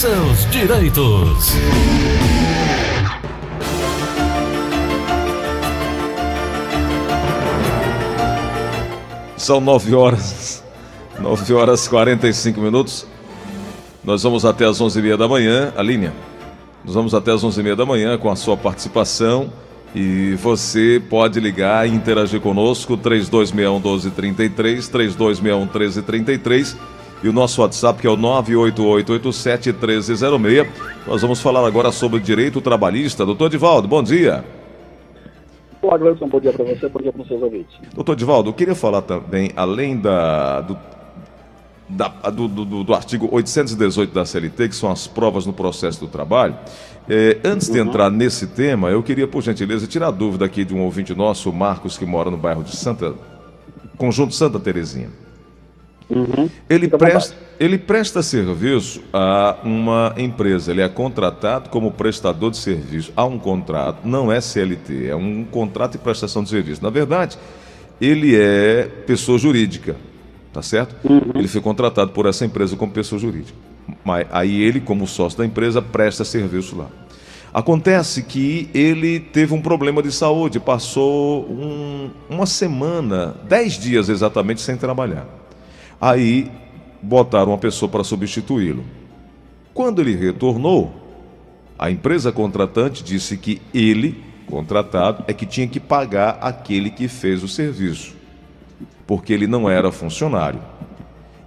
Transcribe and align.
seus 0.00 0.50
direitos. 0.50 1.52
São 9.36 9.60
9 9.60 9.94
horas, 9.94 10.64
9 11.18 11.52
horas 11.52 11.86
45 11.86 12.58
minutos. 12.62 13.06
Nós 14.02 14.22
vamos 14.22 14.46
até 14.46 14.64
as 14.64 14.80
11h30 14.80 15.18
da 15.18 15.28
manhã, 15.28 15.70
a 15.76 15.82
linha. 15.82 16.14
Nós 16.82 16.94
vamos 16.94 17.12
até 17.12 17.32
as 17.32 17.42
11h30 17.42 17.76
da 17.76 17.84
manhã 17.84 18.16
com 18.16 18.30
a 18.30 18.36
sua 18.36 18.56
participação. 18.56 19.52
E 19.94 20.34
você 20.36 21.02
pode 21.10 21.38
ligar 21.40 21.86
e 21.86 21.92
interagir 21.92 22.40
conosco, 22.40 22.96
3261 22.96 23.74
1233, 23.74 24.88
3261 24.88 25.60
1333 25.66 26.99
e 27.22 27.28
o 27.28 27.32
nosso 27.32 27.62
WhatsApp 27.62 28.00
que 28.00 28.06
é 28.06 28.10
o 28.10 28.16
988871306. 28.16 30.66
Nós 31.06 31.22
vamos 31.22 31.40
falar 31.40 31.66
agora 31.66 31.92
sobre 31.92 32.20
direito 32.20 32.60
trabalhista. 32.60 33.26
Doutor 33.26 33.50
Divaldo, 33.50 33.88
bom 33.88 34.02
dia. 34.02 34.44
Olá, 35.82 35.96
Gleison, 35.96 36.28
bom 36.28 36.38
dia 36.38 36.52
para 36.52 36.64
você, 36.64 36.88
bom 36.88 37.00
dia 37.00 37.10
para 37.10 37.22
os 37.22 37.28
seus 37.28 37.42
ouvintes. 37.42 37.74
Doutor 37.94 38.14
Divaldo, 38.14 38.50
eu 38.50 38.54
queria 38.54 38.74
falar 38.74 39.00
também, 39.00 39.50
além 39.56 39.96
da, 39.96 40.60
do, 40.60 40.76
da, 41.88 42.08
do, 42.08 42.48
do, 42.48 42.84
do, 42.84 42.94
artigo 42.94 43.26
818 43.32 44.12
da 44.12 44.26
CLT, 44.26 44.68
que 44.68 44.76
são 44.76 44.90
as 44.90 45.06
provas 45.06 45.46
no 45.46 45.54
processo 45.54 46.00
do 46.00 46.06
trabalho, 46.06 46.54
é, 47.08 47.38
antes 47.42 47.70
de 47.70 47.80
uhum. 47.80 47.88
entrar 47.88 48.10
nesse 48.10 48.48
tema, 48.48 48.90
eu 48.90 49.02
queria, 49.02 49.26
por 49.26 49.42
gentileza, 49.42 49.86
tirar 49.86 50.08
a 50.08 50.10
dúvida 50.10 50.44
aqui 50.44 50.66
de 50.66 50.74
um 50.74 50.82
ouvinte 50.82 51.14
nosso, 51.14 51.48
o 51.48 51.52
Marcos, 51.52 51.96
que 51.96 52.04
mora 52.04 52.30
no 52.30 52.36
bairro 52.36 52.62
de 52.62 52.76
Santa. 52.76 53.14
Conjunto 53.96 54.34
Santa 54.34 54.60
Terezinha. 54.60 55.08
Uhum. 56.10 56.50
Ele, 56.68 56.88
presta, 56.88 57.36
ele 57.58 57.78
presta 57.78 58.22
serviço 58.22 59.00
a 59.12 59.58
uma 59.62 60.12
empresa, 60.18 60.72
ele 60.72 60.80
é 60.80 60.88
contratado 60.88 61.70
como 61.70 61.92
prestador 61.92 62.50
de 62.50 62.56
serviço. 62.56 63.12
Há 63.14 63.24
um 63.24 63.38
contrato, 63.38 64.00
não 64.04 64.30
é 64.30 64.40
CLT, 64.40 65.06
é 65.06 65.14
um 65.14 65.44
contrato 65.44 65.92
de 65.92 65.98
prestação 65.98 66.42
de 66.42 66.50
serviço. 66.50 66.82
Na 66.82 66.90
verdade, 66.90 67.38
ele 68.00 68.34
é 68.36 68.88
pessoa 69.06 69.38
jurídica, 69.38 69.94
tá 70.52 70.62
certo? 70.62 70.96
Uhum. 71.08 71.32
Ele 71.34 71.46
foi 71.46 71.60
contratado 71.60 72.10
por 72.10 72.26
essa 72.26 72.44
empresa 72.44 72.74
como 72.76 72.90
pessoa 72.90 73.18
jurídica. 73.18 73.56
Mas 74.04 74.26
aí 74.32 74.60
ele, 74.62 74.80
como 74.80 75.06
sócio 75.06 75.38
da 75.38 75.46
empresa, 75.46 75.80
presta 75.80 76.24
serviço 76.24 76.76
lá. 76.76 76.86
Acontece 77.52 78.22
que 78.22 78.68
ele 78.72 79.18
teve 79.18 79.52
um 79.54 79.60
problema 79.60 80.02
de 80.02 80.12
saúde, 80.12 80.60
passou 80.60 81.44
um, 81.50 82.10
uma 82.28 82.46
semana, 82.46 83.34
dez 83.48 83.72
dias 83.78 84.08
exatamente, 84.08 84.60
sem 84.60 84.76
trabalhar. 84.76 85.39
Aí 86.00 86.50
botaram 87.02 87.52
uma 87.52 87.58
pessoa 87.58 87.90
para 87.90 88.02
substituí-lo. 88.02 88.84
Quando 89.74 90.00
ele 90.00 90.14
retornou, 90.14 90.90
a 91.78 91.90
empresa 91.90 92.32
contratante 92.32 93.04
disse 93.04 93.36
que 93.36 93.60
ele, 93.72 94.22
contratado, 94.46 95.24
é 95.28 95.32
que 95.32 95.46
tinha 95.46 95.68
que 95.68 95.80
pagar 95.80 96.38
aquele 96.40 96.90
que 96.90 97.08
fez 97.08 97.42
o 97.42 97.48
serviço, 97.48 98.16
porque 99.06 99.32
ele 99.32 99.46
não 99.46 99.68
era 99.68 99.92
funcionário. 99.92 100.60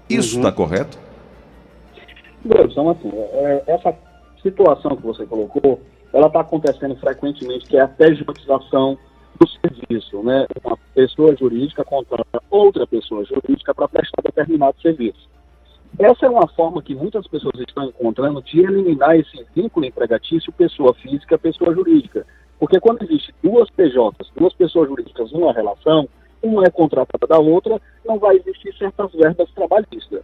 Isso 0.09 0.37
está 0.37 0.49
uhum. 0.49 0.55
correto? 0.55 0.99
Então, 2.45 2.89
assim, 2.89 3.11
essa 3.67 3.95
situação 4.41 4.95
que 4.95 5.03
você 5.03 5.25
colocou, 5.25 5.81
ela 6.13 6.27
está 6.27 6.41
acontecendo 6.41 6.95
frequentemente, 6.97 7.65
que 7.65 7.77
é 7.77 7.81
a 7.81 7.87
pejotização 7.87 8.97
do 9.43 9.49
serviço, 9.49 10.23
né? 10.23 10.47
Uma 10.63 10.77
pessoa 10.93 11.35
jurídica 11.35 11.83
contrata 11.83 12.41
outra 12.49 12.87
pessoa 12.87 13.23
jurídica 13.25 13.73
para 13.73 13.87
prestar 13.87 14.21
determinado 14.23 14.79
serviço. 14.81 15.29
Essa 15.99 16.25
é 16.25 16.29
uma 16.29 16.47
forma 16.47 16.81
que 16.81 16.95
muitas 16.95 17.27
pessoas 17.27 17.59
estão 17.59 17.85
encontrando 17.85 18.41
de 18.41 18.59
eliminar 18.59 19.15
esse 19.15 19.45
vínculo 19.55 19.85
empregatício 19.85 20.51
pessoa 20.53 20.93
física, 20.95 21.37
pessoa 21.37 21.73
jurídica. 21.73 22.25
Porque 22.57 22.79
quando 22.79 23.03
existe 23.03 23.33
duas 23.43 23.69
PJs, 23.71 24.31
duas 24.35 24.53
pessoas 24.53 24.87
jurídicas 24.87 25.31
numa 25.31 25.53
relação, 25.53 26.07
uma 26.41 26.65
é 26.65 26.69
contratada 26.69 27.27
da 27.27 27.37
outra, 27.37 27.79
não 28.05 28.17
vai 28.17 28.37
existir 28.37 28.73
certas 28.77 29.11
verbas 29.11 29.51
trabalhistas. 29.51 30.23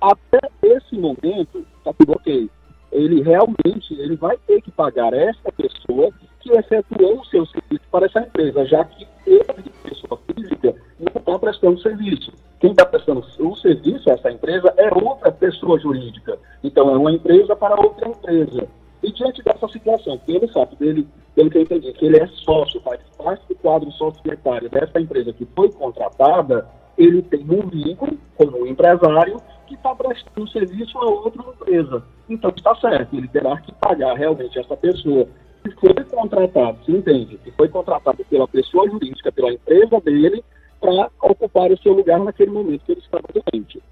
Até 0.00 0.38
esse 0.62 0.96
momento, 0.96 1.64
está 1.78 1.92
tudo 1.94 2.12
ok. 2.12 2.50
Ele 2.92 3.22
realmente 3.22 3.94
ele 3.94 4.16
vai 4.16 4.36
ter 4.46 4.62
que 4.62 4.70
pagar 4.70 5.12
essa 5.12 5.52
pessoa 5.52 6.10
que 6.40 6.52
efetuou 6.52 7.20
o 7.20 7.24
seu 7.26 7.44
serviço 7.46 7.84
para 7.90 8.06
essa 8.06 8.20
empresa, 8.20 8.64
já 8.66 8.84
que 8.84 9.06
ele, 9.26 9.70
pessoa 9.82 10.20
física, 10.32 10.74
não 10.98 11.12
está 11.14 11.38
prestando 11.38 11.80
serviço. 11.80 12.32
Quem 12.60 12.70
está 12.70 12.86
prestando 12.86 13.24
o 13.38 13.56
serviço, 13.56 14.08
essa 14.10 14.30
empresa, 14.30 14.72
é 14.76 14.88
outra 14.94 15.30
pessoa 15.30 15.78
jurídica. 15.78 16.38
Então, 16.64 16.88
é 16.90 16.96
uma 16.96 17.12
empresa 17.12 17.54
para 17.54 17.78
outra 17.80 18.08
empresa. 18.08 18.66
E 19.02 19.12
diante 19.12 19.42
dessa 19.42 19.68
situação, 19.68 20.18
pelo 20.18 20.48
fato 20.48 20.74
dele, 20.76 21.06
pelo 21.34 21.50
que 21.50 21.58
eu 21.58 21.62
entendi, 21.62 21.92
que 21.92 22.06
ele 22.06 22.18
é 22.18 22.26
sócio, 22.28 22.80
faz 22.80 23.00
parte 23.18 23.46
do 23.48 23.54
quadro 23.56 23.90
societário 23.92 24.70
dessa 24.70 24.98
empresa 25.00 25.32
que 25.32 25.46
foi 25.54 25.70
contratada, 25.70 26.66
ele 26.96 27.22
tem 27.22 27.42
um 27.42 27.68
vínculo 27.68 28.16
como 28.36 28.66
empresário 28.66 29.36
que 29.66 29.74
está 29.74 29.94
prestando 29.94 30.48
serviço 30.48 30.98
a 30.98 31.04
outra 31.04 31.42
empresa. 31.42 32.02
Então 32.28 32.52
está 32.54 32.74
certo, 32.76 33.16
ele 33.16 33.28
terá 33.28 33.60
que 33.60 33.72
pagar 33.74 34.14
realmente 34.14 34.58
essa 34.58 34.76
pessoa 34.76 35.26
que 35.62 35.70
foi 35.80 36.04
contratado, 36.04 36.78
se 36.84 36.92
entende, 36.92 37.38
que 37.38 37.50
foi 37.50 37.68
contratado 37.68 38.24
pela 38.30 38.46
pessoa 38.46 38.88
jurídica, 38.88 39.32
pela 39.32 39.52
empresa 39.52 40.00
dele, 40.00 40.44
para 40.80 41.10
ocupar 41.22 41.70
o 41.72 41.78
seu 41.78 41.92
lugar 41.92 42.20
naquele 42.20 42.50
momento 42.50 42.82
que 42.84 42.92
ele 42.92 43.00
estava 43.00 43.24
doente. 43.34 43.82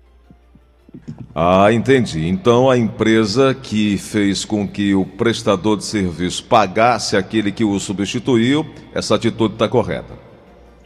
Ah, 1.34 1.72
entendi. 1.72 2.28
Então 2.28 2.70
a 2.70 2.78
empresa 2.78 3.54
que 3.54 3.98
fez 3.98 4.44
com 4.44 4.68
que 4.68 4.94
o 4.94 5.04
prestador 5.04 5.76
de 5.76 5.84
serviço 5.84 6.44
pagasse 6.44 7.16
aquele 7.16 7.50
que 7.50 7.64
o 7.64 7.78
substituiu, 7.80 8.64
essa 8.94 9.16
atitude 9.16 9.54
está 9.54 9.68
correta. 9.68 10.14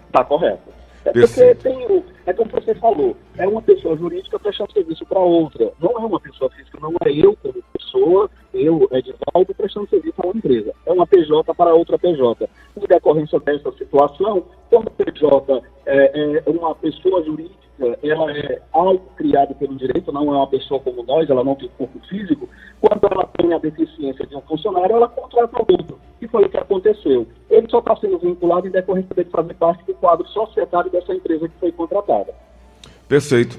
Está 0.07 0.25
correta. 0.25 0.63
É 1.05 1.13
porque 1.13 1.55
tem 1.57 1.87
o, 1.87 2.03
é 2.29 2.33
como 2.35 2.51
você 2.51 2.75
falou, 2.75 3.17
é 3.39 3.49
uma 3.49 3.63
pessoa 3.63 3.97
jurídica 3.97 4.39
prestando 4.39 4.71
serviço 4.73 5.05
para 5.07 5.19
outra. 5.19 5.73
Não 5.81 5.93
é 5.93 5.99
uma 6.05 6.21
pessoa 6.21 6.51
física, 6.51 6.79
não 6.79 6.93
é 7.03 7.11
eu 7.11 7.35
como 7.43 7.55
pessoa, 7.73 8.31
eu, 8.53 8.87
Edivaldo, 8.93 9.55
prestando 9.57 9.89
serviço 9.89 10.15
a 10.19 10.27
uma 10.27 10.37
empresa. 10.37 10.75
É 10.85 10.93
uma 10.93 11.07
PJ 11.07 11.55
para 11.55 11.75
outra 11.75 11.99
PJ. 11.99 12.47
Em 12.77 12.87
decorrência 12.87 13.41
dessa 13.41 13.73
situação, 13.73 14.45
quando 14.69 14.89
a 14.89 15.05
PJ 15.05 15.63
é, 15.87 16.43
é 16.45 16.51
uma 16.51 16.75
pessoa 16.75 17.25
jurídica, 17.25 17.57
ela 18.03 18.31
é 18.37 18.61
algo 18.73 19.07
criado 19.17 19.55
pelo 19.55 19.77
direito, 19.77 20.13
não 20.13 20.35
é 20.35 20.37
uma 20.37 20.49
pessoa 20.49 20.81
como 20.81 21.03
nós, 21.05 21.31
ela 21.31 21.43
não 21.43 21.55
tem 21.55 21.71
corpo 21.79 21.99
físico, 22.11 22.47
quando 22.79 23.11
ela 23.11 23.27
tem 23.39 23.55
a 23.55 23.59
deficiência 23.59 24.27
de 24.27 24.37
um 24.37 24.43
funcionário, 24.43 24.97
ela 24.97 25.09
contrata 25.09 25.57
outro. 25.61 25.99
E 26.21 26.29
foi 26.29 26.45
o 26.45 26.49
que 26.49 26.57
aconteceu. 26.57 27.27
Ele 27.49 27.69
só 27.71 27.79
está 27.79 27.97
sendo 27.97 28.19
vinculado 28.19 28.67
em 28.67 28.71
decorrência 28.71 29.15
de 29.15 29.31
fazer 29.31 29.55
parte 29.55 29.85
do 29.85 29.95
quadro 29.95 30.27
societário 30.29 30.91
dessa 30.91 31.15
empresa 31.15 31.49
que 31.49 31.55
foi 31.61 31.73
contratada. 31.73 32.35
Perfeito. 33.09 33.59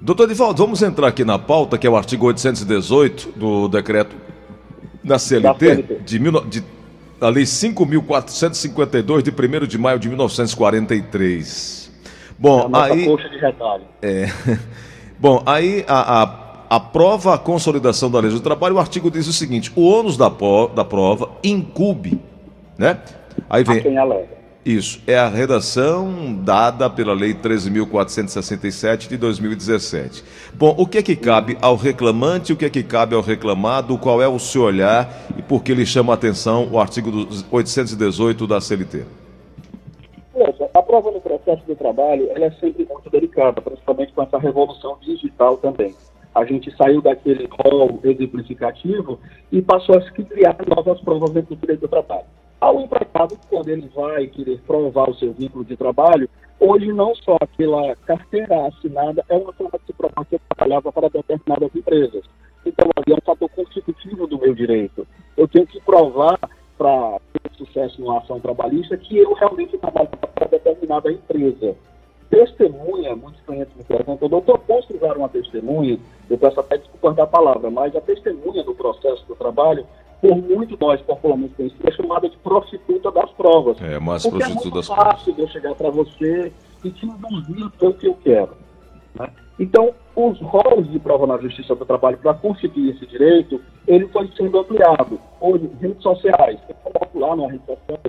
Doutor 0.00 0.28
Divaldo, 0.28 0.62
vamos 0.62 0.82
entrar 0.82 1.08
aqui 1.08 1.24
na 1.24 1.38
pauta, 1.38 1.78
que 1.78 1.86
é 1.86 1.90
o 1.90 1.96
artigo 1.96 2.26
818 2.26 3.32
do 3.36 3.68
decreto 3.68 4.14
da 5.02 5.18
CLT, 5.18 5.42
da 5.42 5.54
CLT. 5.54 5.94
De, 6.04 6.18
de, 6.48 6.64
da 7.20 7.28
Lei 7.28 7.44
5.452, 7.44 9.22
de 9.22 9.30
1 9.30 9.66
de 9.66 9.78
maio 9.78 9.98
de 9.98 10.08
1943. 10.08 11.90
Bom, 12.38 12.70
é 12.74 12.78
aí. 12.78 13.06
Coxa 13.06 13.28
de 13.28 13.38
retalho. 13.38 13.84
É. 14.02 14.26
Bom, 15.18 15.42
aí 15.46 15.84
a, 15.88 16.22
a, 16.22 16.26
aprova 16.68 17.34
a 17.34 17.38
consolidação 17.38 18.10
da 18.10 18.20
lei 18.20 18.30
do 18.30 18.40
trabalho, 18.40 18.76
o 18.76 18.78
artigo 18.78 19.10
diz 19.10 19.26
o 19.26 19.32
seguinte: 19.32 19.72
o 19.74 19.82
ônus 19.82 20.16
da, 20.16 20.30
da 20.74 20.84
prova 20.84 21.30
incube, 21.42 22.20
né? 22.78 23.00
Aí 23.48 23.64
vem. 23.64 23.78
A 23.78 23.82
quem 23.82 23.98
alega. 23.98 24.34
Isso, 24.64 25.02
é 25.06 25.18
a 25.18 25.28
redação 25.28 26.34
dada 26.42 26.88
pela 26.88 27.12
Lei 27.12 27.34
13.467 27.34 29.08
de 29.08 29.18
2017. 29.18 30.24
Bom, 30.54 30.74
o 30.78 30.86
que 30.86 30.96
é 30.96 31.02
que 31.02 31.14
cabe 31.14 31.58
ao 31.60 31.76
reclamante, 31.76 32.54
o 32.54 32.56
que 32.56 32.64
é 32.64 32.70
que 32.70 32.82
cabe 32.82 33.14
ao 33.14 33.20
reclamado, 33.20 33.98
qual 33.98 34.22
é 34.22 34.28
o 34.28 34.38
seu 34.38 34.62
olhar 34.62 35.26
e 35.36 35.42
por 35.42 35.62
que 35.62 35.74
lhe 35.74 35.84
chama 35.84 36.14
a 36.14 36.16
atenção 36.16 36.66
o 36.72 36.80
artigo 36.80 37.10
818 37.50 38.46
da 38.46 38.58
CLT? 38.58 39.04
a 40.72 40.82
prova 40.82 41.10
no 41.12 41.20
processo 41.20 41.64
do 41.64 41.76
trabalho 41.76 42.28
ela 42.34 42.46
é 42.46 42.50
sempre 42.52 42.86
muito 42.90 43.08
delicada, 43.08 43.60
principalmente 43.60 44.12
com 44.12 44.22
essa 44.22 44.38
revolução 44.38 44.96
digital 45.00 45.56
também. 45.58 45.94
A 46.34 46.44
gente 46.44 46.74
saiu 46.76 47.00
daquele 47.00 47.48
rol 47.48 48.00
exemplificativo 48.02 49.20
e 49.52 49.62
passou 49.62 49.96
a 49.96 50.02
se 50.02 50.10
criar 50.12 50.56
novas 50.66 51.00
provas 51.00 51.30
dentro 51.30 51.54
do 51.54 51.60
direito 51.60 51.82
do 51.82 51.88
trabalho. 51.88 52.24
Ao 52.60 52.80
empregado, 52.80 53.38
quando 53.48 53.68
ele 53.68 53.88
vai 53.94 54.26
querer 54.26 54.58
provar 54.66 55.08
o 55.10 55.14
seu 55.14 55.32
vínculo 55.32 55.64
de 55.64 55.76
trabalho, 55.76 56.28
hoje 56.58 56.92
não 56.92 57.14
só 57.14 57.36
aquela 57.40 57.94
carteira 58.06 58.66
assinada 58.66 59.24
é 59.28 59.36
uma 59.36 59.52
forma 59.52 59.78
de 59.78 59.86
se 59.86 59.92
provar 59.92 60.24
que 60.24 60.34
eu 60.34 60.40
trabalhava 60.48 60.90
para 60.90 61.08
determinadas 61.08 61.74
empresas. 61.74 62.24
Então, 62.66 62.88
ali 62.96 63.12
é 63.12 63.14
um 63.14 63.24
fator 63.24 63.48
constitutivo 63.50 64.26
do 64.26 64.38
meu 64.38 64.54
direito. 64.54 65.06
Eu 65.36 65.46
tenho 65.46 65.66
que 65.66 65.80
provar 65.82 66.38
para 66.76 67.20
ter 67.32 67.52
sucesso 67.56 68.00
numa 68.00 68.18
ação 68.18 68.40
trabalhista 68.40 68.96
que 68.96 69.16
eu 69.18 69.34
realmente 69.34 69.78
trabalho 69.78 70.08
para 70.08 70.48
determinada 70.48 71.12
empresa. 71.12 71.76
Testemunha, 72.30 73.14
muitos 73.14 73.40
clientes 73.42 73.76
me 73.76 73.84
perguntam, 73.84 74.28
doutor, 74.28 74.58
posso 74.60 74.96
usar 74.96 75.16
uma 75.16 75.28
testemunha? 75.28 75.98
Eu 76.34 76.38
peço 76.38 76.58
até 76.58 76.76
desculpa 76.78 77.10
aspas 77.10 77.16
da 77.16 77.26
palavra, 77.26 77.70
mas 77.70 77.94
a 77.94 78.00
testemunha 78.00 78.64
do 78.64 78.74
processo 78.74 79.24
do 79.26 79.36
trabalho, 79.36 79.86
por 80.20 80.34
muito 80.36 80.76
nós 80.80 81.00
popularmente 81.02 81.54
conhecidos, 81.54 81.86
é 81.86 81.92
chamada 81.92 82.28
de 82.28 82.36
prostituta 82.38 83.10
das 83.12 83.30
provas. 83.32 83.80
É, 83.80 83.98
mas 84.00 84.22
Porque 84.24 84.42
é 84.42 84.46
prostituta 84.46 84.64
muito 84.64 84.74
das 84.74 84.86
provas. 84.88 85.04
fácil 85.14 85.32
de 85.34 85.40
eu 85.42 85.48
chegar 85.48 85.74
para 85.76 85.90
você 85.90 86.52
e 86.84 86.90
te 86.90 87.06
induzir 87.06 87.70
para 87.78 87.88
o 87.88 87.94
que 87.94 88.08
eu 88.08 88.14
quero. 88.14 88.50
né? 89.14 89.28
Então, 89.60 89.94
os 90.16 90.40
rolos 90.40 90.90
de 90.90 90.98
prova 90.98 91.26
na 91.26 91.38
Justiça 91.38 91.74
do 91.76 91.84
Trabalho 91.86 92.18
para 92.18 92.34
conseguir 92.34 92.90
esse 92.90 93.06
direito, 93.06 93.60
ele 93.86 94.08
foi 94.08 94.28
sendo 94.36 94.58
ampliado. 94.58 95.20
Hoje, 95.40 95.70
redes 95.80 96.02
sociais, 96.02 96.58
eu 96.68 96.74
coloco 96.82 97.18
lá 97.20 97.36
na 97.36 97.46
rede 97.52 97.64
social 97.66 98.00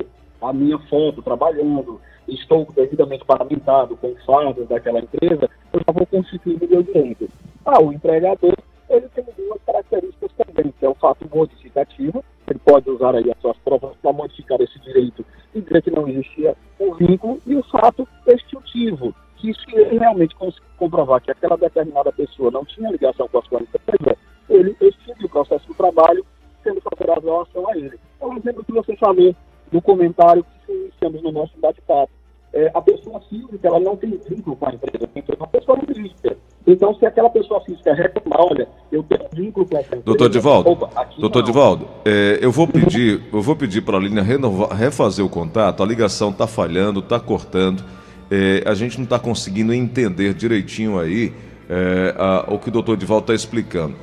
a 0.42 0.52
minha 0.54 0.80
foto 0.90 1.22
trabalhando, 1.22 2.02
estou 2.28 2.68
devidamente 2.76 3.24
paramentado 3.26 3.96
com 3.98 4.16
fardas 4.26 4.68
daquela 4.68 5.00
empresa, 5.00 5.50
eu 5.74 5.80
já 5.86 5.94
vou 5.94 6.06
conseguir 6.08 6.58
o 6.62 6.68
meu 6.68 6.82
direito. 6.82 7.30
Ah, 7.66 7.82
o 7.82 7.92
empregador, 7.92 8.56
ele 8.90 9.10
tem 9.10 9.26
duas 9.36 9.60
características 9.66 10.32
também, 10.34 10.72
que 10.78 10.86
é 10.86 10.90
o 10.90 10.94
fato 10.94 11.28
modificativo, 11.34 12.24
ele 12.48 12.60
pode 12.60 12.90
usar 12.90 13.16
aí 13.16 13.32
as 13.32 13.42
suas 13.42 13.58
provas 13.58 13.96
para 14.02 14.14
modificar 14.14 14.62
esse 14.62 14.80
direito 14.80 15.26
e 15.54 15.62
dizer 15.62 15.82
que 15.82 15.90
não 15.90 16.08
existia 16.08 16.56
um 16.80 16.94
vínculo, 16.94 17.42
e 17.46 17.56
o 17.56 17.64
fato 17.64 18.08
extintivo, 18.28 19.16
que 19.38 19.52
se 19.54 19.76
ele 19.76 19.98
realmente 19.98 20.36
comprovar 20.78 21.22
que 21.22 21.32
aquela 21.32 21.58
determinada 21.58 22.12
pessoa 22.12 22.52
não 22.52 22.64
tinha 22.64 22.92
ligação 22.92 23.28
com 23.28 23.40
a 23.40 23.42
sua 23.42 23.62
empresa, 23.62 24.18
ele 24.48 24.76
extingue 24.80 25.26
o 25.26 25.30
processo 25.30 25.68
do 25.68 25.74
trabalho, 25.74 26.24
sendo 26.64 26.82
favorável 26.82 27.40
a 27.40 27.42
ação 27.44 27.68
a 27.68 27.78
ele. 27.78 28.00
É 28.22 28.26
um 28.26 28.38
exemplo 28.38 28.64
que 28.64 28.72
você 28.72 28.96
falou 28.96 29.36
no 29.72 29.82
comentário 29.82 30.46
que 30.66 30.72
iniciamos 30.72 31.24
no 31.24 31.32
nosso 31.32 31.58
bate-papo. 31.60 32.12
É, 32.54 32.72
a 32.74 32.82
pessoa 32.82 33.20
física, 33.22 33.68
ela 33.68 33.80
não 33.80 33.98
tem 33.98 34.12
vínculo 34.12 34.56
com 34.56 34.70
a 34.70 34.74
empresa, 34.74 35.08
tem 35.08 35.24
que 35.24 35.32
ser 35.32 35.38
uma 35.38 35.48
pessoa 35.48 35.78
jurídica. 35.86 36.38
Então, 36.68 36.96
se 36.96 37.06
aquela 37.06 37.30
pessoa 37.30 37.62
física 37.62 37.94
reclamar, 37.94 38.42
olha, 38.42 38.68
eu 38.92 39.04
tenho 39.04 39.22
vínculo 39.34 39.68
com 39.68 39.78
essa. 39.78 39.96
Doutor 39.98 40.30
Divaldo, 40.30 40.70
opa, 40.72 41.08
doutor 41.20 41.40
não. 41.40 41.46
Divaldo, 41.46 41.88
é, 42.04 42.40
eu 42.42 42.52
vou 42.52 42.68
pedir, 42.68 43.22
eu 43.32 43.42
vou 43.42 43.56
pedir 43.56 43.82
para 43.82 43.98
a 43.98 44.22
renovar, 44.24 44.70
refazer 44.76 45.24
o 45.24 45.30
contato. 45.30 45.84
A 45.84 45.86
ligação 45.86 46.30
está 46.32 46.48
falhando, 46.48 47.00
está 47.02 47.20
cortando. 47.20 47.84
é, 48.32 48.64
a 48.66 48.74
gente 48.74 48.98
não 48.98 49.04
está 49.04 49.20
conseguindo 49.20 49.72
entender 49.72 50.34
direitinho 50.34 50.98
aí 51.00 51.32
é, 51.70 52.16
a- 52.18 52.46
o 52.52 52.58
que 52.58 52.70
o 52.70 52.72
doutor 52.72 52.98
Divaldo 52.98 53.26
está 53.26 53.36
explicando. 53.36 53.94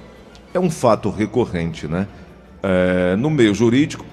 É 0.55 0.61
um 0.61 0.71
fato 0.71 1.11
recorrente, 1.11 1.89
né? 1.89 2.07
É, 2.63 3.17
no 3.17 3.29
meio 3.29 3.53
jurídico, 3.53 4.05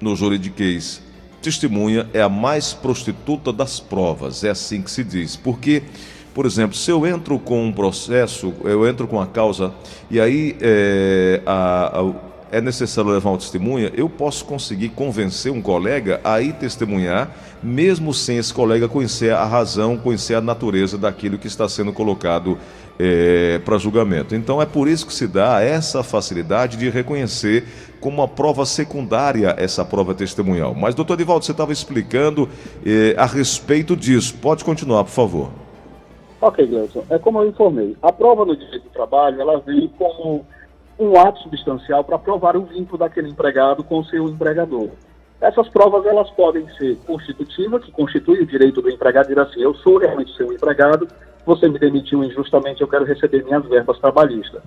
no 0.00 0.16
juridiquês, 0.16 1.00
testemunha 1.40 2.08
é 2.12 2.20
a 2.20 2.28
mais 2.28 2.72
prostituta 2.74 3.52
das 3.52 3.78
provas, 3.78 4.42
é 4.42 4.50
assim 4.50 4.82
que 4.82 4.90
se 4.90 5.04
diz. 5.04 5.36
Porque, 5.36 5.82
por 6.34 6.46
exemplo, 6.46 6.76
se 6.76 6.90
eu 6.90 7.06
entro 7.06 7.38
com 7.38 7.64
um 7.66 7.72
processo, 7.72 8.52
eu 8.64 8.86
entro 8.88 9.06
com 9.06 9.20
a 9.20 9.26
causa, 9.26 9.72
e 10.10 10.20
aí 10.20 10.56
é, 10.60 11.40
a- 11.46 12.00
a- 12.00 12.32
é 12.56 12.60
necessário 12.60 13.10
levar 13.10 13.30
uma 13.30 13.38
testemunha, 13.38 13.90
eu 13.96 14.08
posso 14.10 14.44
conseguir 14.44 14.90
convencer 14.90 15.50
um 15.50 15.62
colega 15.62 16.20
a 16.22 16.40
ir 16.40 16.52
testemunhar, 16.54 17.30
mesmo 17.62 18.12
sem 18.12 18.36
esse 18.36 18.52
colega 18.52 18.86
conhecer 18.88 19.32
a 19.32 19.44
razão, 19.46 19.96
conhecer 19.96 20.34
a 20.34 20.40
natureza 20.40 20.98
daquilo 20.98 21.38
que 21.38 21.46
está 21.46 21.66
sendo 21.68 21.92
colocado 21.94 22.58
para 23.64 23.78
julgamento. 23.78 24.34
Então 24.34 24.60
é 24.62 24.66
por 24.66 24.86
isso 24.86 25.06
que 25.06 25.14
se 25.14 25.26
dá 25.26 25.60
essa 25.62 26.02
facilidade 26.02 26.76
de 26.76 26.88
reconhecer 26.90 27.64
como 28.00 28.18
uma 28.18 28.28
prova 28.28 28.64
secundária 28.66 29.54
essa 29.58 29.84
prova 29.84 30.14
testemunhal. 30.14 30.74
Mas, 30.74 30.94
doutor 30.94 31.16
Divaldo, 31.16 31.44
você 31.44 31.52
estava 31.52 31.72
explicando 31.72 32.48
eh, 32.84 33.14
a 33.16 33.26
respeito 33.26 33.96
disso. 33.96 34.34
Pode 34.40 34.62
continuar, 34.62 35.02
por 35.04 35.10
favor. 35.10 35.61
Ok, 36.42 36.66
Gleison. 36.66 37.04
É 37.08 37.20
como 37.20 37.40
eu 37.40 37.48
informei. 37.48 37.96
A 38.02 38.12
prova 38.12 38.44
no 38.44 38.56
direito 38.56 38.82
do 38.82 38.90
trabalho, 38.90 39.40
ela 39.40 39.60
vem 39.60 39.86
como 39.96 40.44
um 40.98 41.16
ato 41.16 41.38
substancial 41.40 42.02
para 42.02 42.18
provar 42.18 42.56
o 42.56 42.64
vínculo 42.64 42.98
daquele 42.98 43.28
empregado 43.28 43.84
com 43.84 44.00
o 44.00 44.04
seu 44.04 44.28
empregador. 44.28 44.90
Essas 45.40 45.68
provas, 45.68 46.04
elas 46.04 46.28
podem 46.30 46.68
ser 46.74 46.96
constitutivas, 47.06 47.84
que 47.84 47.92
constitui 47.92 48.40
o 48.40 48.46
direito 48.46 48.82
do 48.82 48.90
empregado 48.90 49.28
dizer 49.28 49.40
assim, 49.40 49.60
eu 49.60 49.72
sou 49.76 49.98
realmente 49.98 50.36
seu 50.36 50.52
empregado, 50.52 51.06
você 51.46 51.68
me 51.68 51.78
demitiu 51.78 52.24
injustamente, 52.24 52.80
eu 52.80 52.88
quero 52.88 53.04
receber 53.04 53.44
minhas 53.44 53.64
verbas 53.66 53.98
trabalhistas. 54.00 54.62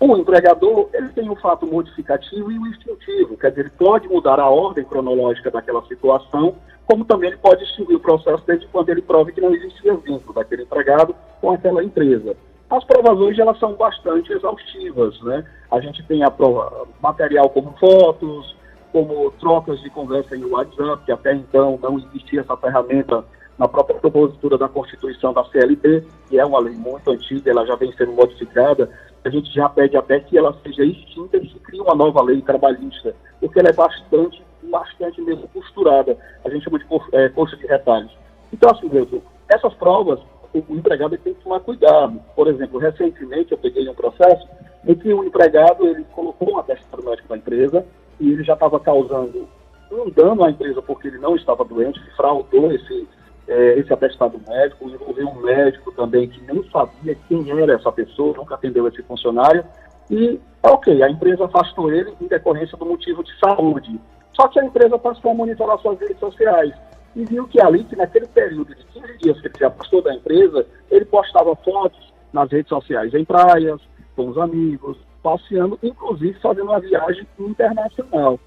O 0.00 0.16
empregador, 0.16 0.88
ele 0.92 1.08
tem 1.10 1.30
o 1.30 1.36
fato 1.36 1.66
modificativo 1.66 2.50
e 2.50 2.58
o 2.58 2.66
instintivo, 2.66 3.36
quer 3.36 3.50
dizer, 3.50 3.62
ele 3.62 3.70
pode 3.70 4.08
mudar 4.08 4.40
a 4.40 4.48
ordem 4.48 4.84
cronológica 4.84 5.50
daquela 5.50 5.82
situação, 5.86 6.56
como 6.86 7.04
também 7.04 7.30
ele 7.30 7.38
pode 7.38 7.64
extinguir 7.64 7.96
o 7.96 8.00
processo 8.00 8.42
desde 8.46 8.66
quando 8.68 8.90
ele 8.90 9.00
prove 9.00 9.32
que 9.32 9.40
não 9.40 9.54
existia 9.54 9.94
vínculo 9.94 10.34
daquele 10.34 10.64
empregado 10.64 11.14
com 11.40 11.50
aquela 11.50 11.82
empresa. 11.82 12.36
As 12.68 12.84
provas 12.84 13.18
hoje, 13.18 13.40
elas 13.40 13.58
são 13.58 13.74
bastante 13.74 14.32
exaustivas, 14.32 15.20
né? 15.22 15.44
A 15.70 15.80
gente 15.80 16.02
tem 16.04 16.22
a 16.24 16.30
prova, 16.30 16.86
material 17.00 17.48
como 17.50 17.72
fotos, 17.78 18.56
como 18.92 19.30
trocas 19.40 19.80
de 19.80 19.90
conversa 19.90 20.36
em 20.36 20.44
WhatsApp, 20.44 21.04
que 21.04 21.12
até 21.12 21.34
então 21.34 21.78
não 21.82 21.98
existia 21.98 22.40
essa 22.40 22.56
ferramenta 22.56 23.24
na 23.58 23.68
própria 23.68 23.98
propositura 23.98 24.58
da 24.58 24.68
Constituição 24.68 25.32
da 25.32 25.44
CLT, 25.44 26.04
que 26.28 26.38
é 26.38 26.44
uma 26.44 26.58
lei 26.58 26.74
muito 26.74 27.10
antiga, 27.10 27.50
ela 27.50 27.64
já 27.64 27.76
vem 27.76 27.92
sendo 27.92 28.12
modificada, 28.12 28.90
a 29.24 29.30
gente 29.30 29.52
já 29.52 29.68
pede 29.68 29.96
até 29.96 30.20
que 30.20 30.36
ela 30.36 30.56
seja 30.62 30.84
extinta 30.84 31.38
e 31.38 31.48
se 31.48 31.58
crie 31.60 31.80
uma 31.80 31.94
nova 31.94 32.22
lei 32.22 32.42
trabalhista, 32.42 33.14
porque 33.40 33.58
ela 33.58 33.70
é 33.70 33.72
bastante, 33.72 34.42
bastante 34.62 35.20
mesmo 35.22 35.48
costurada, 35.48 36.16
a 36.44 36.50
gente 36.50 36.64
chama 36.64 36.78
de 36.78 36.86
é, 37.12 37.28
coxa 37.30 37.56
de 37.56 37.66
retalhos. 37.66 38.12
Então, 38.52 38.70
assim, 38.70 38.88
Deus, 38.88 39.08
essas 39.48 39.72
provas, 39.74 40.20
o, 40.52 40.74
empregado 40.74 41.16
tem 41.18 41.34
que 41.34 41.42
tomar 41.42 41.60
cuidado. 41.60 42.20
Por 42.36 42.46
exemplo, 42.48 42.78
recentemente 42.78 43.52
eu 43.52 43.58
peguei 43.58 43.88
um 43.88 43.94
processo 43.94 44.46
em 44.86 44.94
que 44.94 45.12
o 45.12 45.24
empregado 45.24 45.86
ele 45.86 46.04
colocou 46.12 46.52
um 46.52 46.58
atestado 46.58 47.02
médico 47.02 47.28
da 47.28 47.36
empresa 47.36 47.84
e 48.20 48.30
ele 48.30 48.44
já 48.44 48.54
estava 48.54 48.78
causando 48.78 49.48
um 49.90 50.10
dano 50.10 50.44
à 50.44 50.50
empresa 50.50 50.80
porque 50.82 51.08
ele 51.08 51.18
não 51.18 51.34
estava 51.34 51.64
doente, 51.64 52.00
fraudou 52.16 52.70
esse, 52.72 53.08
eh, 53.48 53.78
esse 53.78 53.92
atestado 53.92 54.40
médico, 54.48 54.88
envolveu 54.88 55.28
um 55.28 55.40
médico 55.42 55.92
também 55.92 56.28
que 56.28 56.40
nem 56.42 56.62
sabia 56.70 57.16
quem 57.28 57.50
era 57.50 57.74
essa 57.74 57.92
pessoa, 57.92 58.36
nunca 58.36 58.54
atendeu 58.54 58.86
esse 58.88 59.02
funcionário. 59.02 59.64
E, 60.10 60.40
ok, 60.62 61.02
a 61.02 61.10
empresa 61.10 61.44
afastou 61.44 61.92
ele 61.92 62.12
em 62.20 62.26
decorrência 62.26 62.76
do 62.76 62.86
motivo 62.86 63.22
de 63.22 63.38
saúde. 63.38 63.98
Só 64.32 64.48
que 64.48 64.58
a 64.58 64.64
empresa 64.64 64.98
passou 64.98 65.30
a 65.30 65.34
monitorar 65.34 65.78
suas 65.78 65.98
redes 65.98 66.18
sociais 66.18 66.72
e 67.14 67.24
viu 67.24 67.46
que 67.46 67.60
ali, 67.60 67.84
que 67.84 67.96
naquele 67.96 68.26
período 68.26 68.74
de 68.74 68.84
15 68.86 69.18
dias 69.18 69.40
que 69.40 69.46
ele 69.46 69.56
se 69.56 69.64
afastou 69.64 70.02
da 70.02 70.14
empresa, 70.14 70.66
ele 70.90 71.04
postava 71.04 71.54
fotos 71.56 72.12
nas 72.32 72.50
redes 72.50 72.68
sociais 72.68 73.14
em 73.14 73.24
praias, 73.24 73.80
com 74.16 74.28
os 74.28 74.38
amigos, 74.38 74.98
passeando, 75.22 75.78
inclusive 75.82 76.38
fazendo 76.40 76.70
uma 76.70 76.80
viagem 76.80 77.26
internacional. 77.38 78.38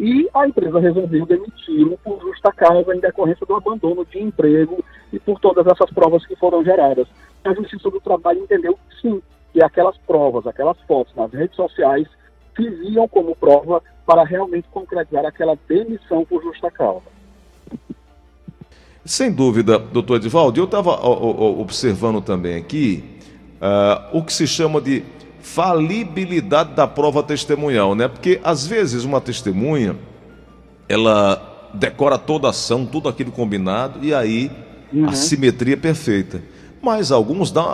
E 0.00 0.30
a 0.32 0.48
empresa 0.48 0.80
resolveu 0.80 1.26
demiti-lo 1.26 1.98
por 2.02 2.18
justa 2.22 2.50
causa 2.52 2.96
em 2.96 3.00
decorrência 3.00 3.44
do 3.46 3.54
abandono 3.54 4.02
de 4.06 4.18
emprego 4.18 4.82
e 5.12 5.18
por 5.18 5.38
todas 5.38 5.66
essas 5.66 5.90
provas 5.90 6.24
que 6.24 6.34
foram 6.36 6.64
geradas. 6.64 7.06
A 7.44 7.52
Justiça 7.52 7.90
do 7.90 8.00
Trabalho 8.00 8.40
entendeu 8.40 8.78
sim, 9.02 9.20
que 9.52 9.62
aquelas 9.62 9.98
provas, 10.06 10.46
aquelas 10.46 10.78
fotos 10.88 11.14
nas 11.14 11.30
redes 11.30 11.54
sociais 11.54 12.08
serviam 12.56 13.06
como 13.08 13.36
prova 13.36 13.82
para 14.06 14.24
realmente 14.24 14.66
concretizar 14.70 15.26
aquela 15.26 15.58
demissão 15.68 16.24
por 16.24 16.42
justa 16.42 16.70
causa. 16.70 17.04
Sem 19.04 19.30
dúvida, 19.30 19.78
doutor 19.78 20.16
Edivaldo, 20.16 20.58
eu 20.58 20.64
estava 20.64 20.98
observando 21.06 22.22
também 22.22 22.56
aqui 22.56 23.18
ah, 23.60 24.08
o 24.14 24.24
que 24.24 24.32
se 24.32 24.46
chama 24.46 24.80
de 24.80 25.04
falibilidade 25.42 26.74
da 26.74 26.86
prova 26.86 27.22
testemunhal, 27.22 27.94
né? 27.94 28.08
Porque 28.08 28.40
às 28.44 28.66
vezes 28.66 29.04
uma 29.04 29.20
testemunha 29.20 29.96
ela 30.88 31.70
decora 31.74 32.18
toda 32.18 32.48
a 32.48 32.50
ação, 32.50 32.84
tudo 32.84 33.08
aquilo 33.08 33.30
combinado 33.30 34.00
e 34.02 34.12
aí 34.12 34.50
a 35.08 35.12
simetria 35.12 35.74
é 35.74 35.76
perfeita. 35.76 36.42
Mas 36.82 37.12
alguns 37.12 37.50
dão 37.50 37.68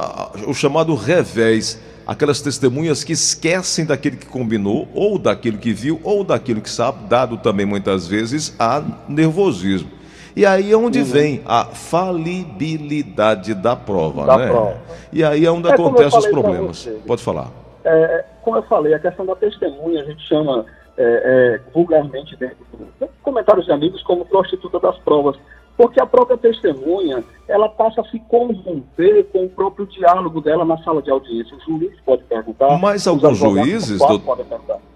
o 0.46 0.52
chamado 0.52 0.94
revés, 0.94 1.80
aquelas 2.06 2.40
testemunhas 2.40 3.04
que 3.04 3.12
esquecem 3.12 3.84
daquilo 3.84 4.16
que 4.16 4.26
combinou, 4.26 4.88
ou 4.92 5.18
daquilo 5.18 5.58
que 5.58 5.72
viu, 5.72 6.00
ou 6.02 6.24
daquilo 6.24 6.60
que 6.60 6.68
sabe, 6.68 7.06
dado 7.08 7.38
também 7.38 7.64
muitas 7.64 8.06
vezes 8.06 8.54
a 8.58 8.82
nervosismo. 9.08 9.95
E 10.36 10.44
aí 10.44 10.70
é 10.70 10.76
onde 10.76 11.02
vem 11.02 11.42
a 11.46 11.64
falibilidade 11.64 13.54
da 13.54 13.74
prova, 13.74 14.26
Da 14.26 14.36
né? 14.36 14.48
prova. 14.48 14.76
E 15.10 15.24
aí 15.24 15.46
é 15.46 15.50
onde 15.50 15.66
É 15.68 15.72
acontecem 15.72 16.18
os 16.18 16.26
problemas. 16.26 16.86
Pode 17.06 17.22
falar. 17.22 17.50
É, 17.82 18.24
como 18.42 18.58
eu 18.58 18.62
falei, 18.64 18.92
a 18.92 18.98
questão 18.98 19.24
da 19.24 19.34
testemunha, 19.34 20.02
a 20.02 20.04
gente 20.04 20.22
chama 20.28 20.66
é, 20.98 21.02
é, 21.02 21.60
vulgarmente 21.72 22.36
dentro 22.36 22.56
de 23.00 23.08
comentários 23.22 23.64
de 23.64 23.72
amigos 23.72 24.02
como 24.02 24.26
prostituta 24.26 24.78
das 24.78 24.98
provas, 24.98 25.36
porque 25.76 26.00
a 26.00 26.06
própria 26.06 26.36
testemunha, 26.38 27.22
ela 27.46 27.68
passa 27.68 28.00
a 28.00 28.04
se 28.04 28.18
corromper 28.20 29.24
com 29.32 29.44
o 29.44 29.48
próprio 29.48 29.86
diálogo 29.86 30.40
dela 30.40 30.64
na 30.64 30.78
sala 30.78 31.02
de 31.02 31.10
audiência. 31.10 31.56
O 31.56 31.60
juiz 31.60 31.92
pode 32.04 32.24
perguntar. 32.24 32.78
Mas 32.78 33.06
alguns 33.06 33.38
juízes, 33.38 33.98
doutor-. 33.98 34.46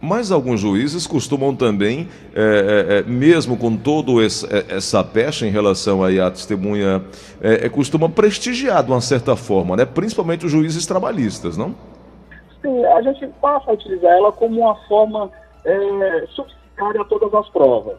Mas 0.01 0.33
alguns 0.33 0.61
juízes 0.61 1.07
costumam 1.07 1.55
também, 1.55 2.09
é, 2.35 2.41
é, 2.41 2.99
é, 2.99 3.03
mesmo 3.03 3.57
com 3.57 3.77
toda 3.77 4.13
essa 4.23 5.05
pecha 5.05 5.47
em 5.47 5.51
relação 5.51 6.03
aí 6.03 6.19
à 6.21 6.31
testemunha, 6.31 7.05
é, 7.41 7.67
é, 7.67 7.69
costuma 7.69 8.09
prestigiar 8.09 8.83
de 8.83 8.91
uma 8.91 9.01
certa 9.01 9.37
forma, 9.37 9.77
né? 9.77 9.85
principalmente 9.85 10.47
os 10.47 10.53
juízes 10.53 10.87
trabalhistas, 10.87 11.57
não? 11.57 11.75
sim, 12.63 12.85
a 12.85 13.03
gente 13.03 13.27
passa 13.41 13.71
a 13.71 13.75
utilizar 13.75 14.13
ela 14.13 14.33
como 14.33 14.61
uma 14.61 14.75
forma 14.87 15.31
é, 15.65 16.27
subsidiária 16.29 17.01
a 17.01 17.05
todas 17.05 17.33
as 17.35 17.49
provas. 17.51 17.99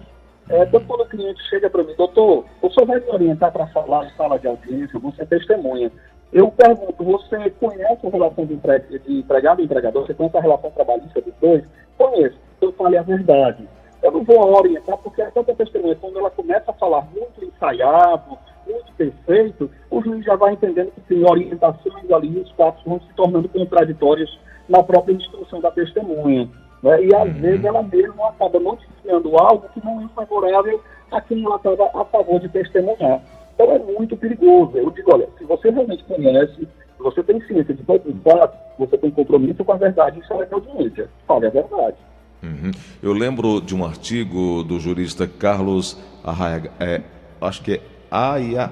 É, 0.52 0.64
então, 0.64 0.82
quando 0.82 1.02
o 1.02 1.06
cliente 1.06 1.42
chega 1.50 1.70
para 1.70 1.82
mim, 1.82 1.94
doutor, 1.96 2.46
o 2.62 2.70
senhor 2.70 2.86
vai 2.86 3.00
me 3.00 3.10
orientar 3.10 3.54
para 3.54 3.68
falar 3.68 4.06
em 4.06 4.10
sala 4.12 4.38
de 4.38 4.48
audiência, 4.48 5.00
você 5.00 5.22
é 5.22 5.26
testemunha. 5.26 5.90
Eu 6.34 6.52
pergunto, 6.52 7.04
você 7.04 7.50
conhece 7.52 8.06
a 8.06 8.10
relação 8.10 8.46
de, 8.46 8.60
empregado 9.08 9.62
e 9.62 9.66
empregador? 9.66 10.06
Você 10.06 10.14
conhece 10.14 10.38
a 10.38 10.42
relação 10.42 10.72
trabalhista 10.72 11.22
dos 11.22 11.34
dois? 11.40 11.64
Conheço. 11.98 12.38
Eu 12.62 12.74
falei 12.74 13.00
a 13.00 13.02
verdade. 13.02 13.68
Eu 14.04 14.12
não 14.12 14.24
vou 14.24 14.58
orientar, 14.58 14.98
porque 14.98 15.22
a 15.22 15.32
própria 15.32 15.56
testemunha, 15.56 15.96
quando 15.96 16.20
ela 16.20 16.30
começa 16.30 16.72
a 16.72 16.74
falar 16.74 17.08
muito 17.14 17.46
ensaiado, 17.46 18.38
muito 18.68 18.92
perfeito, 18.98 19.72
o 19.90 20.02
juiz 20.02 20.26
já 20.26 20.36
vai 20.36 20.54
entendendo 20.54 20.92
que 20.92 21.02
tem 21.02 21.24
orientações 21.24 22.12
ali, 22.12 22.40
os 22.40 22.52
fatos 22.52 22.84
vão 22.84 23.00
se 23.00 23.14
tornando 23.14 23.48
contraditórios 23.48 24.38
na 24.68 24.84
própria 24.84 25.14
instrução 25.14 25.62
da 25.62 25.72
testemunha. 25.72 26.50
Né? 26.82 27.06
E 27.06 27.16
às 27.16 27.28
uhum. 27.28 27.42
vezes 27.42 27.66
ela 27.66 27.84
mesma 27.84 28.30
acaba 28.30 28.60
noticiando 28.60 29.38
algo 29.38 29.68
que 29.74 29.86
não 29.86 30.04
é 30.04 30.08
favorável 30.16 30.82
a 31.12 31.22
quem 31.22 31.44
ela 31.44 31.58
estava 31.58 31.90
a 31.94 32.06
favor 32.06 32.40
de 32.40 32.50
testemunhar. 32.50 33.22
Então 33.54 33.72
é 33.72 33.80
muito 33.80 34.18
perigoso. 34.18 34.78
Eu 34.78 34.90
digo, 34.92 35.14
olha, 35.14 35.28
se 35.38 35.44
você 35.44 35.70
realmente 35.70 36.04
conhece, 36.06 36.56
se 36.56 37.04
você 37.04 37.22
tem 37.24 37.42
ciência 37.42 37.74
de 37.74 37.84
todos 37.84 38.06
os 38.08 38.22
fatos, 38.24 38.58
você 38.80 38.98
tem 38.98 39.12
compromisso 39.12 39.64
com 39.64 39.74
a 39.74 39.78
verdade, 39.78 40.20
isso 40.20 40.34
é 40.34 40.48
audiência. 40.52 41.10
Fale 41.28 41.48
a 41.48 41.50
verdade. 41.50 41.98
Uhum. 42.44 42.72
Eu 43.04 43.14
lembro 43.14 43.62
de 43.62 43.76
um 43.76 43.86
artigo 43.86 44.64
do 44.64 44.80
jurista 44.80 45.28
Carlos 45.28 45.98
Arraia, 46.24 46.72
é, 46.80 47.02
acho 47.40 47.62
que 47.62 47.74
é 47.74 47.82
Aya, 48.10 48.72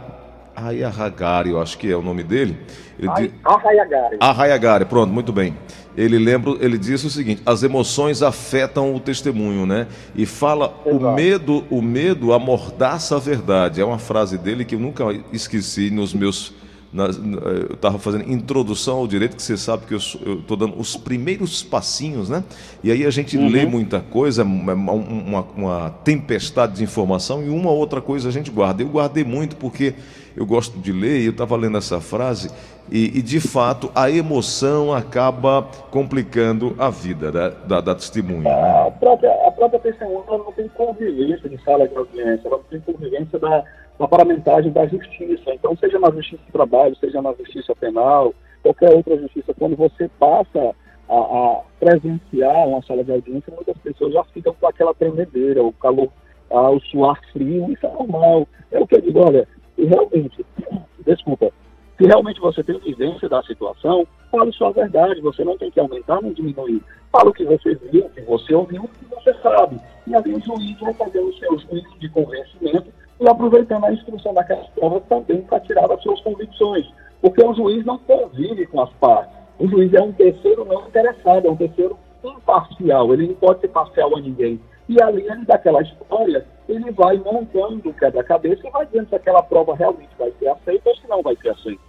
Ayahagari, 0.68 1.50
eu 1.52 1.62
acho 1.62 1.78
que 1.78 1.92
é 1.92 1.96
o 1.96 2.02
nome 2.02 2.24
dele. 2.24 2.58
Ele 2.98 3.34
Arraiagari. 3.44 4.18
Arraiagari, 4.20 4.86
pronto, 4.86 5.12
muito 5.12 5.32
bem. 5.32 5.56
Ele 5.96 6.18
lembra, 6.18 6.56
ele 6.60 6.78
diz 6.78 7.04
o 7.04 7.10
seguinte: 7.10 7.42
as 7.46 7.64
emoções 7.64 8.22
afetam 8.22 8.94
o 8.96 9.00
testemunho, 9.00 9.66
né? 9.66 9.88
E 10.16 10.26
fala 10.26 10.74
Exato. 10.86 11.06
o 11.06 11.14
medo, 11.14 11.66
o 11.70 11.82
medo 11.82 12.34
amordaça 12.34 13.16
a 13.16 13.20
verdade. 13.20 13.82
É 13.82 13.86
uma 13.86 14.00
frase 14.00 14.38
dele 14.38 14.64
que 14.66 14.76
eu 14.76 14.80
nunca 14.80 15.06
esqueci 15.32 15.90
nos 15.90 16.14
meus 16.14 16.54
na, 16.92 17.06
eu 17.06 17.74
estava 17.74 18.00
fazendo 18.00 18.30
introdução 18.32 18.98
ao 18.98 19.08
direito, 19.08 19.36
que 19.36 19.44
você 19.44 19.56
sabe 19.56 19.86
que 19.86 19.94
eu 19.94 19.98
estou 19.98 20.58
dando 20.58 20.80
os 20.80 20.98
primeiros 20.98 21.62
passinhos, 21.62 22.30
né? 22.30 22.44
E 22.84 22.92
aí 22.92 23.06
a 23.06 23.12
gente 23.12 23.38
uhum. 23.38 23.48
lê 23.48 23.66
muita 23.66 24.00
coisa, 24.00 24.44
uma, 24.44 24.74
uma, 24.74 25.42
uma, 25.56 25.90
tempestade 26.04 26.78
de 26.78 26.84
informação 26.84 27.44
e 27.44 27.50
uma 27.50 27.70
outra 27.70 28.02
coisa 28.02 28.30
a 28.30 28.32
gente 28.32 28.50
guarda. 28.50 28.82
Eu 28.82 28.90
guardei 28.90 29.24
muito 29.24 29.56
porque 29.56 29.94
eu 30.36 30.46
gosto 30.46 30.80
de 30.80 30.92
ler 30.92 31.20
e 31.22 31.26
eu 31.26 31.32
estava 31.32 31.56
lendo 31.56 31.78
essa 31.78 32.00
frase 32.00 32.50
e, 32.92 33.20
e, 33.20 33.22
de 33.22 33.40
fato 33.40 33.92
a 33.94 34.10
emoção 34.10 34.94
acaba 34.94 35.62
complicando 35.92 36.76
a 36.80 36.90
vida 36.90 37.32
da, 37.32 37.50
da, 37.50 37.82
da 37.82 37.96
testemunha. 37.96 38.50
A 38.50 38.92
própria, 38.92 39.32
a 39.48 39.52
própria 39.52 39.80
testemunha 39.80 40.24
não 40.28 40.52
tem 40.54 40.68
convivência 40.70 41.48
de 41.48 41.64
sala 41.64 41.88
de 41.88 41.96
audiência, 41.96 42.48
ela 42.48 42.58
não 42.58 42.64
tem 42.64 42.80
convivência 42.80 43.38
da 43.38 43.64
uma 44.00 44.08
paramentagem 44.08 44.72
da 44.72 44.88
justiça. 44.88 45.54
Então, 45.54 45.76
seja 45.76 46.00
na 46.00 46.10
justiça 46.10 46.42
do 46.48 46.52
trabalho, 46.54 46.96
seja 46.96 47.22
na 47.22 47.34
justiça 47.34 47.76
penal, 47.76 48.34
qualquer 48.64 48.96
outra 48.96 49.18
justiça, 49.18 49.54
quando 49.54 49.76
você 49.76 50.10
passa 50.18 50.74
a, 51.10 51.16
a 51.16 51.62
presenciar 51.80 52.68
uma 52.68 52.82
sala 52.84 53.04
de 53.04 53.12
audiência, 53.12 53.54
muitas 53.54 53.78
pessoas 53.80 54.14
já 54.14 54.24
ficam 54.26 54.54
com 54.54 54.68
aquela 54.68 54.94
tremedeira, 54.94 55.62
o 55.62 55.74
calor, 55.74 56.10
a, 56.50 56.70
o 56.70 56.80
suar 56.80 57.20
frio, 57.34 57.72
isso 57.72 57.86
é 57.86 57.92
normal. 57.92 58.48
É 58.72 58.80
o 58.80 58.88
que 58.88 58.96
eu 58.96 59.02
digo, 59.02 59.20
olha, 59.20 59.46
realmente, 59.78 60.46
desculpa, 61.06 61.52
se 61.98 62.06
realmente 62.06 62.40
você 62.40 62.64
tem 62.64 62.80
vivência 62.80 63.28
da 63.28 63.44
situação, 63.44 64.08
fale 64.32 64.54
sua 64.54 64.72
verdade, 64.72 65.20
você 65.20 65.44
não 65.44 65.58
tem 65.58 65.70
que 65.70 65.80
aumentar 65.80 66.22
nem 66.22 66.32
diminuir. 66.32 66.82
Fala 67.12 67.32
o 67.32 67.34
que 67.34 67.44
você 67.44 67.76
viu, 67.92 68.06
o 68.06 68.10
que 68.12 68.22
você 68.22 68.54
ouviu, 68.54 68.84
o 68.84 68.88
que 68.88 69.06
você 69.14 69.34
sabe. 69.42 69.78
E 70.08 70.16
ali 70.16 70.36
o 70.36 70.40
juiz 70.40 70.80
vai 70.80 70.94
fazer 70.94 71.20
o 71.20 71.34
seu 71.34 71.60
juízo 71.60 72.00
de 72.00 72.08
convencimento 72.10 72.99
e 73.20 73.28
aproveitando 73.28 73.86
a 73.86 73.94
instrução 73.94 74.34
daquelas 74.34 74.68
provas 74.70 75.04
também 75.10 75.42
para 75.42 75.60
tirar 75.60 75.92
as 75.92 76.02
suas 76.02 76.22
convicções. 76.22 76.86
Porque 77.22 77.44
o 77.44 77.54
juiz 77.54 77.86
não 77.86 77.98
convive 77.98 78.66
com 78.68 78.82
as 78.82 78.90
partes. 78.94 79.38
O 79.60 79.68
juiz 79.68 79.94
é 79.94 80.02
um 80.02 80.14
terceiro 80.14 80.64
não 80.64 80.88
interessado, 80.88 81.48
é 81.48 81.52
um 81.52 81.56
terceiro 81.56 81.98
imparcial. 82.24 83.14
Ele 83.14 83.28
não 83.28 83.36
pode 83.36 83.60
ser 83.60 83.68
parcial 83.68 84.16
a 84.16 84.22
ninguém. 84.22 84.60
E 84.88 85.02
ali, 85.02 85.24
daquela 85.46 85.82
história, 85.82 86.46
ele 86.68 86.92
vai 86.92 87.18
montando 87.18 87.90
o 87.90 87.94
quebra-cabeça 87.94 88.66
e 88.66 88.72
vai 88.72 88.86
dizendo 88.86 89.10
se 89.10 89.16
aquela 89.16 89.44
prova 89.44 89.76
realmente 89.76 90.10
vai 90.18 90.32
ser 90.40 90.48
aceita 90.48 90.90
ou 90.90 90.96
se 90.96 91.08
não 91.08 91.22
vai 91.22 91.36
ser 91.36 91.50
aceita. 91.50 91.82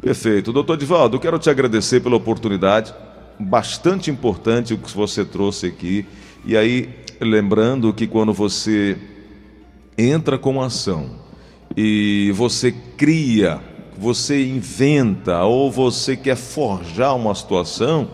Perfeito. 0.00 0.52
Doutor 0.52 0.76
Divaldo, 0.76 1.20
quero 1.20 1.38
te 1.38 1.50
agradecer 1.50 2.00
pela 2.00 2.16
oportunidade. 2.16 2.94
Bastante 3.38 4.10
importante 4.10 4.72
o 4.72 4.78
que 4.78 4.90
você 4.96 5.24
trouxe 5.24 5.66
aqui. 5.66 6.06
E 6.44 6.56
aí, 6.56 6.88
lembrando 7.20 7.92
que 7.92 8.06
quando 8.06 8.32
você 8.32 8.96
entra 9.98 10.38
com 10.38 10.62
ação 10.62 11.06
e 11.76 12.30
você 12.32 12.72
cria, 12.96 13.58
você 13.96 14.46
inventa 14.46 15.44
ou 15.44 15.70
você 15.70 16.16
quer 16.16 16.36
forjar 16.36 17.16
uma 17.16 17.34
situação, 17.34 18.08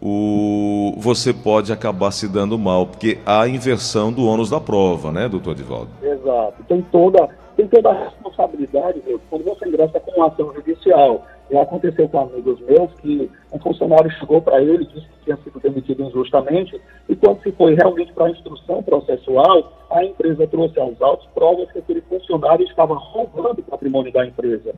o, 0.00 0.94
você 0.96 1.34
pode 1.34 1.70
acabar 1.70 2.10
se 2.10 2.26
dando 2.26 2.58
mal, 2.58 2.86
porque 2.86 3.18
há 3.26 3.42
a 3.42 3.48
inversão 3.48 4.10
do 4.10 4.24
ônus 4.26 4.48
da 4.50 4.60
prova, 4.60 5.12
né, 5.12 5.28
doutor 5.28 5.52
Edivaldo? 5.52 5.90
Exato. 6.02 6.64
Tem 6.66 6.80
toda, 6.90 7.28
tem 7.56 7.68
toda 7.68 7.90
a 7.90 8.04
responsabilidade, 8.04 9.02
viu? 9.06 9.20
quando 9.28 9.44
você 9.44 9.68
ingressa 9.68 10.00
com 10.00 10.12
uma 10.12 10.28
ação 10.28 10.52
judicial 10.54 11.26
já 11.50 11.62
aconteceu 11.62 12.08
com 12.08 12.20
amigos 12.20 12.60
meus 12.60 12.92
que 12.94 13.30
um 13.52 13.58
funcionário 13.60 14.10
chegou 14.12 14.42
para 14.42 14.60
ele 14.60 14.84
disse 14.86 15.06
que 15.06 15.24
tinha 15.24 15.36
sido 15.38 15.60
demitido 15.60 16.02
injustamente, 16.02 16.80
e 17.08 17.14
quando 17.14 17.40
se 17.42 17.52
foi 17.52 17.74
realmente 17.74 18.12
para 18.12 18.26
a 18.26 18.30
instrução 18.30 18.82
processual, 18.82 19.72
a 19.96 20.04
empresa 20.04 20.46
trouxe 20.46 20.78
aos 20.78 21.00
autos 21.00 21.26
provas 21.34 21.70
que 21.72 21.78
aquele 21.78 22.00
funcionário 22.02 22.66
estava 22.66 22.94
roubando 22.94 23.60
o 23.60 23.64
patrimônio 23.64 24.12
da 24.12 24.26
empresa. 24.26 24.74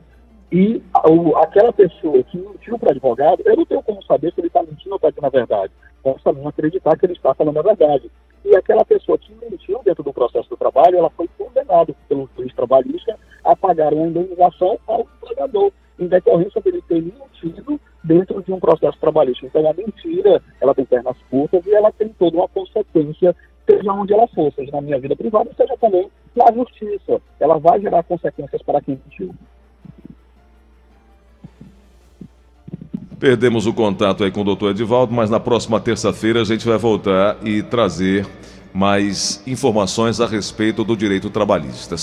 E 0.51 0.81
o, 1.05 1.35
aquela 1.37 1.71
pessoa 1.71 2.23
que 2.23 2.37
mentiu 2.37 2.79
para 2.79 2.91
advogado, 2.91 3.43
eu 3.45 3.55
não 3.55 3.65
tenho 3.65 3.83
como 3.83 4.03
saber 4.03 4.33
se 4.33 4.39
ele 4.39 4.47
está 4.47 4.63
mentindo 4.63 4.91
ou 4.91 4.95
está 4.95 5.09
dizendo 5.09 5.27
a 5.27 5.29
verdade. 5.29 5.73
Posso 6.01 6.23
também 6.23 6.47
acreditar 6.47 6.97
que 6.97 7.05
ele 7.05 7.13
está 7.13 7.33
falando 7.35 7.59
a 7.59 7.63
verdade. 7.63 8.09
E 8.43 8.55
aquela 8.55 8.83
pessoa 8.85 9.17
que 9.17 9.33
mentiu 9.35 9.81
dentro 9.83 10.01
do 10.01 10.13
processo 10.13 10.49
do 10.49 10.57
trabalho, 10.57 10.97
ela 10.97 11.09
foi 11.11 11.29
condenada 11.37 11.93
pelo 12.07 12.29
juiz 12.35 12.53
trabalhista 12.55 13.15
a 13.43 13.55
pagar 13.55 13.93
uma 13.93 14.07
indenização 14.07 14.79
ao 14.87 15.01
empregador 15.01 15.71
em 15.99 16.07
decorrência 16.07 16.61
dele 16.61 16.81
ter 16.87 17.01
mentido 17.01 17.79
dentro 18.03 18.41
de 18.41 18.51
um 18.51 18.59
processo 18.59 18.97
trabalhista. 18.99 19.45
Então, 19.45 19.69
a 19.69 19.73
mentira, 19.73 20.41
ela 20.61 20.73
tem 20.73 20.85
pernas 20.85 21.17
curtas 21.29 21.65
e 21.65 21.73
ela 21.73 21.91
tem 21.91 22.09
toda 22.09 22.37
uma 22.37 22.47
consequência, 22.47 23.35
seja 23.79 23.93
onde 23.93 24.13
ela 24.13 24.27
for, 24.27 24.51
seja 24.53 24.71
na 24.71 24.81
minha 24.81 24.99
vida 24.99 25.15
privada, 25.15 25.49
seja 25.55 25.75
também 25.77 26.09
na 26.35 26.51
justiça. 26.51 27.21
Ela 27.39 27.57
vai 27.57 27.79
gerar 27.79 28.03
consequências 28.03 28.61
para 28.61 28.81
quem 28.81 28.99
mentiu. 29.03 29.33
Perdemos 33.17 33.65
o 33.65 33.73
contato 33.73 34.23
aí 34.23 34.31
com 34.31 34.41
o 34.41 34.45
doutor 34.45 34.71
Edivaldo, 34.71 35.13
mas 35.13 35.29
na 35.29 35.39
próxima 35.39 35.79
terça-feira 35.79 36.41
a 36.41 36.45
gente 36.45 36.65
vai 36.65 36.77
voltar 36.77 37.37
e 37.45 37.61
trazer 37.61 38.25
mais 38.73 39.43
informações 39.47 40.21
a 40.21 40.27
respeito 40.27 40.83
do 40.83 40.95
direito 40.95 41.29
trabalhista. 41.29 41.97